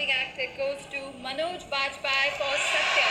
Supporting 0.00 0.16
Actor 0.16 0.46
goes 0.56 0.86
to 0.90 0.96
Manoj 1.22 1.62
Bajpayee 1.68 2.30
for 2.38 2.56
Satya. 2.70 3.10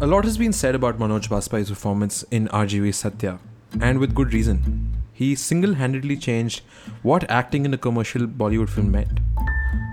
A 0.00 0.06
lot 0.06 0.24
has 0.24 0.38
been 0.38 0.52
said 0.52 0.76
about 0.76 0.98
Manoj 0.98 1.28
Bajpayee's 1.28 1.70
performance 1.70 2.24
in 2.30 2.46
RGV 2.48 2.94
Satya, 2.94 3.40
and 3.80 3.98
with 3.98 4.14
good 4.14 4.32
reason. 4.32 4.92
He 5.12 5.34
single 5.34 5.74
handedly 5.74 6.16
changed 6.16 6.62
what 7.02 7.28
acting 7.28 7.64
in 7.64 7.74
a 7.74 7.78
commercial 7.78 8.26
Bollywood 8.28 8.68
film 8.70 8.92
meant. 8.92 9.18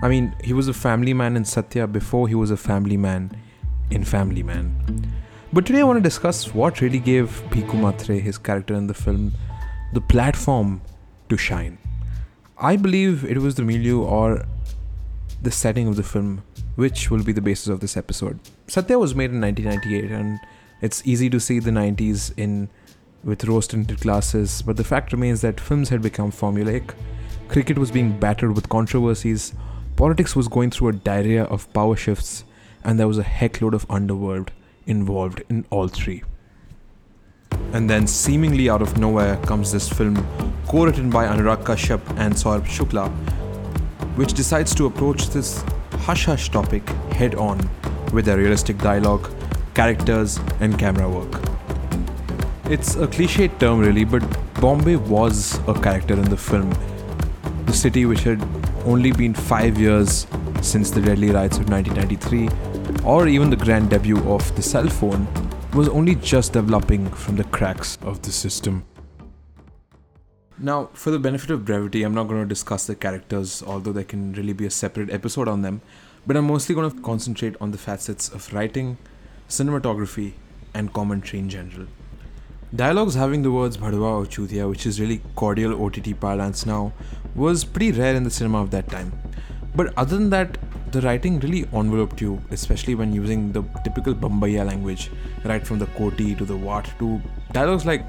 I 0.02 0.08
mean, 0.08 0.34
he 0.44 0.52
was 0.52 0.68
a 0.68 0.74
family 0.74 1.14
man 1.14 1.36
in 1.36 1.44
Satya 1.44 1.88
before 1.88 2.28
he 2.28 2.36
was 2.36 2.52
a 2.52 2.56
family 2.56 2.96
man 2.96 3.32
in 3.90 4.04
Family 4.04 4.44
Man. 4.44 5.09
But 5.52 5.66
today 5.66 5.80
I 5.80 5.82
want 5.82 5.96
to 5.96 6.00
discuss 6.00 6.54
what 6.54 6.80
really 6.80 7.00
gave 7.00 7.42
Bhiku 7.50 7.74
Matre, 7.74 8.20
his 8.20 8.38
character 8.38 8.72
in 8.72 8.86
the 8.86 8.94
film, 8.94 9.32
the 9.92 10.00
platform 10.00 10.80
to 11.28 11.36
shine. 11.36 11.76
I 12.56 12.76
believe 12.76 13.24
it 13.24 13.36
was 13.38 13.56
the 13.56 13.64
milieu 13.64 14.00
or 14.00 14.44
the 15.42 15.50
setting 15.50 15.88
of 15.88 15.96
the 15.96 16.04
film 16.04 16.44
which 16.76 17.10
will 17.10 17.24
be 17.24 17.32
the 17.32 17.40
basis 17.40 17.66
of 17.66 17.80
this 17.80 17.96
episode. 17.96 18.38
Satya 18.68 18.96
was 18.96 19.16
made 19.16 19.32
in 19.32 19.40
1998 19.40 20.12
and 20.12 20.38
it's 20.82 21.04
easy 21.04 21.28
to 21.28 21.40
see 21.40 21.58
the 21.58 21.72
90s 21.72 22.32
in 22.36 22.68
with 23.24 23.42
rose 23.42 23.66
tinted 23.66 23.98
glasses, 23.98 24.62
but 24.62 24.76
the 24.76 24.84
fact 24.84 25.10
remains 25.10 25.40
that 25.40 25.58
films 25.58 25.88
had 25.88 26.00
become 26.00 26.30
formulaic, 26.30 26.94
cricket 27.48 27.76
was 27.76 27.90
being 27.90 28.16
battered 28.20 28.54
with 28.54 28.68
controversies, 28.68 29.52
politics 29.96 30.36
was 30.36 30.46
going 30.46 30.70
through 30.70 30.88
a 30.88 30.92
diarrhea 30.92 31.42
of 31.42 31.70
power 31.72 31.96
shifts, 31.96 32.44
and 32.84 33.00
there 33.00 33.08
was 33.08 33.18
a 33.18 33.24
heckload 33.24 33.74
of 33.74 33.84
underworld 33.90 34.52
involved 34.86 35.42
in 35.48 35.66
all 35.70 35.88
three. 35.88 36.22
And 37.72 37.88
then, 37.88 38.06
seemingly 38.06 38.68
out 38.68 38.82
of 38.82 38.98
nowhere, 38.98 39.36
comes 39.38 39.72
this 39.72 39.88
film, 39.88 40.16
co 40.66 40.84
written 40.86 41.10
by 41.10 41.26
Anurag 41.26 41.64
Kashyap 41.64 42.00
and 42.18 42.34
Saurabh 42.34 42.66
Shukla, 42.66 43.08
which 44.16 44.32
decides 44.32 44.74
to 44.74 44.86
approach 44.86 45.28
this 45.28 45.62
hush 46.00 46.24
hush 46.24 46.48
topic 46.50 46.88
head 47.12 47.34
on 47.34 47.58
with 48.12 48.28
a 48.28 48.36
realistic 48.36 48.78
dialogue, 48.78 49.30
characters, 49.74 50.38
and 50.60 50.78
camera 50.78 51.08
work. 51.08 51.40
It's 52.64 52.96
a 52.96 53.06
cliche 53.06 53.48
term, 53.48 53.80
really, 53.80 54.04
but 54.04 54.22
Bombay 54.60 54.96
was 54.96 55.58
a 55.66 55.74
character 55.74 56.14
in 56.14 56.28
the 56.28 56.36
film. 56.36 56.70
The 57.66 57.72
city, 57.72 58.06
which 58.06 58.22
had 58.22 58.42
only 58.84 59.12
been 59.12 59.34
five 59.34 59.78
years 59.78 60.26
since 60.60 60.90
the 60.90 61.00
deadly 61.00 61.30
riots 61.30 61.58
of 61.58 61.68
1993, 61.68 62.48
or 63.04 63.28
even 63.28 63.50
the 63.50 63.56
grand 63.56 63.90
debut 63.90 64.18
of 64.28 64.54
the 64.56 64.62
cell 64.62 64.88
phone, 64.88 65.26
was 65.74 65.88
only 65.88 66.14
just 66.16 66.52
developing 66.52 67.08
from 67.10 67.36
the 67.36 67.44
cracks 67.44 67.98
of 68.02 68.22
the 68.22 68.32
system. 68.32 68.84
Now, 70.58 70.90
for 70.92 71.10
the 71.10 71.18
benefit 71.18 71.50
of 71.50 71.64
brevity, 71.64 72.02
I'm 72.02 72.14
not 72.14 72.28
going 72.28 72.42
to 72.42 72.48
discuss 72.48 72.86
the 72.86 72.94
characters, 72.94 73.62
although 73.66 73.92
there 73.92 74.04
can 74.04 74.32
really 74.34 74.52
be 74.52 74.66
a 74.66 74.70
separate 74.70 75.10
episode 75.10 75.48
on 75.48 75.62
them, 75.62 75.80
but 76.26 76.36
I'm 76.36 76.46
mostly 76.46 76.74
going 76.74 76.90
to 76.90 77.00
concentrate 77.00 77.56
on 77.60 77.70
the 77.70 77.78
facets 77.78 78.28
of 78.28 78.52
writing, 78.52 78.98
cinematography, 79.48 80.32
and 80.74 80.92
commentary 80.92 81.38
in 81.38 81.48
general. 81.48 81.86
Dialogues 82.74 83.14
having 83.14 83.42
the 83.42 83.50
words 83.50 83.78
Bhadwa 83.78 84.20
or 84.20 84.26
Chutia, 84.26 84.68
which 84.68 84.86
is 84.86 85.00
really 85.00 85.22
cordial 85.34 85.82
OTT 85.82 86.20
parlance 86.20 86.66
now, 86.66 86.92
was 87.34 87.64
pretty 87.64 87.92
rare 87.98 88.14
in 88.14 88.24
the 88.24 88.30
cinema 88.30 88.60
of 88.60 88.70
that 88.70 88.88
time. 88.88 89.12
But 89.74 89.92
other 89.96 90.16
than 90.16 90.30
that, 90.30 90.58
the 90.91 91.01
writing 91.01 91.39
really 91.39 91.65
enveloped 91.73 92.21
you, 92.21 92.41
especially 92.51 92.95
when 92.95 93.13
using 93.13 93.51
the 93.51 93.63
typical 93.83 94.13
Bombaya 94.13 94.65
language, 94.65 95.11
right 95.43 95.65
from 95.65 95.79
the 95.79 95.87
Koti 95.97 96.35
to 96.35 96.45
the 96.45 96.55
Wat 96.55 96.89
to 96.99 97.21
dialogues 97.53 97.85
like 97.85 98.05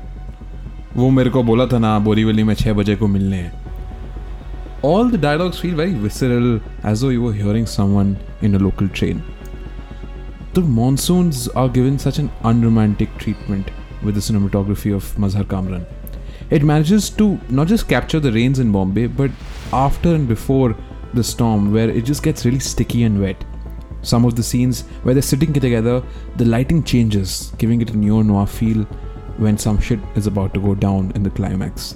वो 0.97 1.11
मेरे 1.11 1.31
को 1.31 1.43
बोला 1.43 1.67
था 1.73 1.79
ना 1.79 1.99
बोरीवली 2.05 2.45
में 2.45 2.55
छः 2.55 2.73
बजे 2.73 2.97
को 2.97 3.07
मिलने 3.07 3.37
हैं 3.37 3.53
All 4.83 5.09
the 5.13 5.19
dialogues 5.19 5.59
feel 5.59 5.75
very 5.75 5.95
visceral, 5.95 6.61
as 6.85 7.01
though 7.01 7.09
you 7.09 7.23
were 7.23 7.33
hearing 7.33 7.67
someone 7.67 8.17
in 8.43 8.55
a 8.55 8.59
local 8.59 8.89
train. 8.89 9.23
The 10.53 10.61
monsoons 10.61 11.49
are 11.49 11.69
given 11.69 11.99
such 11.99 12.19
an 12.19 12.31
unromantic 12.45 13.17
treatment 13.19 13.71
with 14.03 14.15
the 14.15 14.21
cinematography 14.21 14.95
of 14.95 15.13
Mazhar 15.25 15.49
Kamran. 15.49 15.87
It 16.51 16.63
manages 16.63 17.09
to 17.21 17.39
not 17.49 17.67
just 17.67 17.89
capture 17.89 18.21
the 18.21 18.33
rains 18.33 18.59
in 18.59 18.71
Bombay, 18.71 19.07
but 19.09 19.31
after 19.73 20.15
and 20.15 20.29
before 20.29 20.77
the 21.14 21.24
storm, 21.24 21.72
where 21.72 21.90
it 21.90 22.06
just 22.06 22.24
gets 22.24 22.46
really 22.46 22.60
sticky 22.60 23.04
and 23.04 23.20
wet. 23.20 23.44
Some 24.02 24.26
of 24.26 24.36
the 24.36 24.44
scenes 24.44 24.82
where 25.04 25.14
they're 25.14 25.22
sitting 25.22 25.54
together, 25.54 26.02
the 26.38 26.46
lighting 26.46 26.84
changes, 26.84 27.54
giving 27.58 27.82
it 27.82 27.92
a 27.92 27.98
neo 27.98 28.22
noir 28.22 28.48
feel 28.48 28.84
when 29.38 29.58
some 29.58 29.80
shit 29.80 30.00
is 30.16 30.28
about 30.28 30.54
to 30.54 30.60
go 30.60 30.76
down 30.76 31.12
in 31.16 31.24
the 31.24 31.30
climax. 31.30 31.96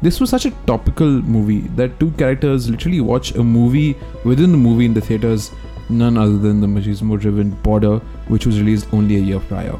This 0.00 0.20
was 0.20 0.30
such 0.30 0.46
a 0.46 0.50
topical 0.66 1.06
movie 1.06 1.60
that 1.76 2.00
two 2.00 2.10
characters 2.12 2.68
literally 2.68 3.00
watch 3.00 3.34
a 3.36 3.44
movie 3.44 3.96
within 4.24 4.50
the 4.50 4.58
movie 4.58 4.84
in 4.86 4.94
the 4.94 5.00
theaters, 5.00 5.52
none 5.88 6.16
other 6.16 6.38
than 6.38 6.60
the 6.60 6.66
machismo 6.66 7.20
driven 7.20 7.50
Border, 7.62 7.98
which 8.28 8.46
was 8.46 8.58
released 8.58 8.92
only 8.92 9.16
a 9.16 9.20
year 9.20 9.38
prior. 9.38 9.78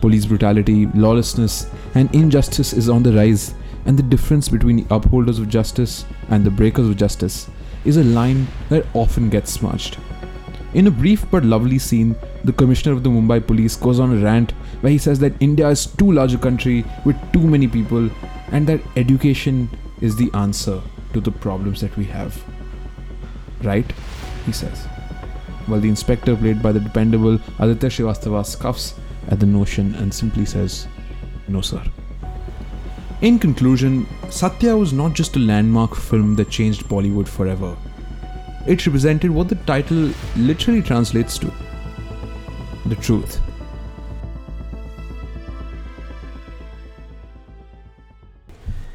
Police 0.00 0.26
brutality, 0.26 0.86
lawlessness, 0.94 1.70
and 1.94 2.14
injustice 2.14 2.72
is 2.72 2.88
on 2.88 3.02
the 3.02 3.12
rise, 3.12 3.54
and 3.88 3.98
the 3.98 4.02
difference 4.02 4.50
between 4.50 4.76
the 4.76 4.94
upholders 4.94 5.38
of 5.38 5.48
justice 5.48 6.04
and 6.28 6.44
the 6.44 6.50
breakers 6.50 6.86
of 6.86 6.96
justice 6.98 7.48
is 7.86 7.96
a 7.96 8.04
line 8.04 8.46
that 8.68 8.84
often 8.92 9.30
gets 9.30 9.50
smudged. 9.50 9.96
In 10.74 10.86
a 10.86 10.90
brief 10.90 11.24
but 11.30 11.42
lovely 11.42 11.78
scene, 11.78 12.14
the 12.44 12.52
commissioner 12.52 12.94
of 12.94 13.02
the 13.02 13.08
Mumbai 13.08 13.46
police 13.46 13.76
goes 13.76 13.98
on 13.98 14.12
a 14.12 14.22
rant 14.22 14.50
where 14.82 14.92
he 14.92 14.98
says 14.98 15.18
that 15.20 15.32
India 15.40 15.66
is 15.70 15.86
too 15.86 16.12
large 16.12 16.34
a 16.34 16.38
country 16.38 16.84
with 17.06 17.16
too 17.32 17.40
many 17.40 17.66
people 17.66 18.10
and 18.52 18.66
that 18.66 18.82
education 18.96 19.70
is 20.02 20.16
the 20.16 20.30
answer 20.34 20.82
to 21.14 21.20
the 21.20 21.30
problems 21.30 21.80
that 21.80 21.96
we 21.96 22.04
have. 22.04 22.44
Right? 23.62 23.90
He 24.44 24.52
says. 24.52 24.84
While 25.64 25.80
the 25.80 25.88
inspector, 25.88 26.36
played 26.36 26.62
by 26.62 26.72
the 26.72 26.80
dependable 26.80 27.40
Aditya 27.58 27.88
Srivastava, 27.88 28.44
scoffs 28.44 28.94
at 29.28 29.40
the 29.40 29.46
notion 29.46 29.94
and 29.94 30.12
simply 30.12 30.44
says, 30.44 30.86
No, 31.48 31.62
sir. 31.62 31.82
In 33.20 33.40
conclusion, 33.40 34.06
Satya 34.30 34.76
was 34.76 34.92
not 34.92 35.12
just 35.12 35.34
a 35.34 35.40
landmark 35.40 35.96
film 35.96 36.36
that 36.36 36.50
changed 36.50 36.84
Bollywood 36.84 37.26
forever. 37.26 37.76
It 38.64 38.86
represented 38.86 39.32
what 39.32 39.48
the 39.48 39.56
title 39.56 40.12
literally 40.36 40.82
translates 40.82 41.36
to 41.38 41.52
the 42.86 42.94
truth. 42.94 43.40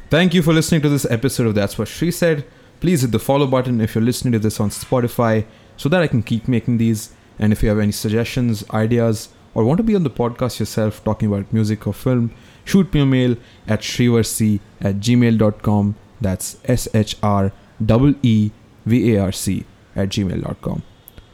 Thank 0.08 0.32
you 0.32 0.40
for 0.40 0.54
listening 0.54 0.80
to 0.82 0.88
this 0.88 1.04
episode 1.10 1.46
of 1.46 1.54
That's 1.54 1.76
What 1.76 1.88
She 1.88 2.10
Said. 2.10 2.46
Please 2.80 3.02
hit 3.02 3.10
the 3.10 3.18
follow 3.18 3.46
button 3.46 3.82
if 3.82 3.94
you're 3.94 4.04
listening 4.04 4.32
to 4.32 4.38
this 4.38 4.58
on 4.58 4.70
Spotify 4.70 5.44
so 5.76 5.90
that 5.90 6.00
I 6.00 6.06
can 6.06 6.22
keep 6.22 6.48
making 6.48 6.78
these. 6.78 7.12
And 7.38 7.52
if 7.52 7.62
you 7.62 7.68
have 7.68 7.78
any 7.78 7.92
suggestions, 7.92 8.64
ideas, 8.70 9.28
or 9.54 9.64
want 9.64 9.78
to 9.78 9.84
be 9.84 9.94
on 9.94 10.02
the 10.02 10.10
podcast 10.10 10.58
yourself 10.58 11.02
talking 11.04 11.32
about 11.32 11.52
music 11.52 11.86
or 11.86 11.94
film, 11.94 12.32
shoot 12.64 12.92
me 12.92 13.00
a 13.00 13.06
mail 13.06 13.36
at 13.66 13.80
shreevarc 13.80 14.60
at 14.80 14.96
gmail.com. 14.96 15.94
That's 16.20 16.56
S 16.64 16.88
H 16.94 17.16
R 17.22 17.52
E 17.80 18.14
E 18.22 18.50
V 18.86 19.14
A 19.14 19.22
R 19.22 19.32
C 19.32 19.64
at 19.96 20.08
gmail.com. 20.08 20.82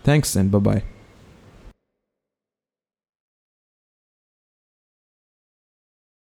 Thanks 0.03 0.36
and 0.36 0.50
bye 0.50 0.58
bye. 0.58 1.00